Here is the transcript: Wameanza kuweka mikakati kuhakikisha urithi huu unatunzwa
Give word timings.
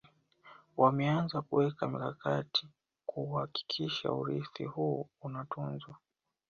Wameanza 0.77 1.41
kuweka 1.41 1.87
mikakati 1.87 2.67
kuhakikisha 3.05 4.11
urithi 4.11 4.65
huu 4.65 5.09
unatunzwa 5.21 5.97